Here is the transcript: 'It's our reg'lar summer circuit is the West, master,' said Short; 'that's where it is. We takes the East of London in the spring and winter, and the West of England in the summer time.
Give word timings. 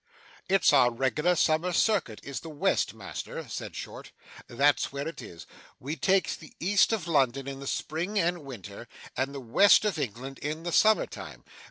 'It's 0.49 0.73
our 0.73 0.89
reg'lar 0.89 1.35
summer 1.35 1.71
circuit 1.71 2.19
is 2.23 2.39
the 2.39 2.49
West, 2.49 2.91
master,' 2.95 3.47
said 3.47 3.75
Short; 3.75 4.11
'that's 4.47 4.91
where 4.91 5.07
it 5.07 5.21
is. 5.21 5.45
We 5.79 5.95
takes 5.95 6.35
the 6.35 6.55
East 6.59 6.91
of 6.91 7.05
London 7.07 7.47
in 7.47 7.59
the 7.59 7.67
spring 7.67 8.17
and 8.17 8.39
winter, 8.39 8.87
and 9.15 9.31
the 9.31 9.39
West 9.39 9.85
of 9.85 9.99
England 9.99 10.39
in 10.39 10.63
the 10.63 10.71
summer 10.71 11.05
time. 11.05 11.43